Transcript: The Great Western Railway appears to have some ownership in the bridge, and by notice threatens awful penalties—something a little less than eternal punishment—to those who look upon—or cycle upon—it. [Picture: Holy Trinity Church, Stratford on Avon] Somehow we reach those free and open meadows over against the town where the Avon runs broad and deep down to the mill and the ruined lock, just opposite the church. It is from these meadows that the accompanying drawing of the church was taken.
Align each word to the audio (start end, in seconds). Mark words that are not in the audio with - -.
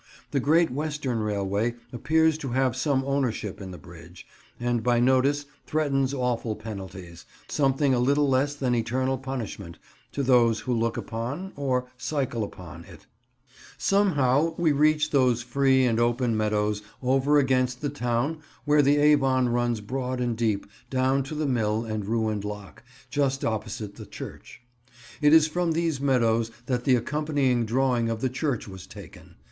The 0.31 0.39
Great 0.39 0.71
Western 0.71 1.19
Railway 1.19 1.75
appears 1.93 2.35
to 2.39 2.49
have 2.53 2.75
some 2.75 3.03
ownership 3.05 3.61
in 3.61 3.69
the 3.69 3.77
bridge, 3.77 4.25
and 4.59 4.81
by 4.81 4.99
notice 4.99 5.45
threatens 5.67 6.11
awful 6.11 6.55
penalties—something 6.55 7.93
a 7.93 7.99
little 7.99 8.27
less 8.27 8.55
than 8.55 8.73
eternal 8.73 9.19
punishment—to 9.19 10.23
those 10.23 10.61
who 10.61 10.73
look 10.73 10.97
upon—or 10.97 11.85
cycle 11.99 12.43
upon—it. 12.43 13.05
[Picture: 13.05 13.09
Holy 13.77 13.77
Trinity 13.77 13.77
Church, 13.77 13.83
Stratford 13.83 13.93
on 13.93 14.07
Avon] 14.07 14.47
Somehow 14.47 14.55
we 14.59 14.71
reach 14.71 15.11
those 15.11 15.43
free 15.43 15.85
and 15.85 15.99
open 15.99 16.35
meadows 16.35 16.81
over 17.03 17.37
against 17.37 17.81
the 17.81 17.89
town 17.89 18.39
where 18.65 18.81
the 18.81 18.97
Avon 18.97 19.49
runs 19.49 19.81
broad 19.81 20.19
and 20.19 20.35
deep 20.35 20.65
down 20.89 21.21
to 21.25 21.35
the 21.35 21.45
mill 21.45 21.85
and 21.85 22.01
the 22.01 22.07
ruined 22.07 22.43
lock, 22.43 22.81
just 23.11 23.45
opposite 23.45 23.97
the 23.97 24.07
church. 24.07 24.61
It 25.21 25.31
is 25.31 25.45
from 25.45 25.73
these 25.73 26.01
meadows 26.01 26.49
that 26.65 26.85
the 26.85 26.95
accompanying 26.95 27.67
drawing 27.67 28.09
of 28.09 28.21
the 28.21 28.29
church 28.29 28.67
was 28.67 28.87
taken. 28.87 29.35